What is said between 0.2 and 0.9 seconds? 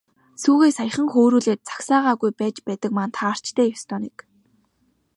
Сүүгээ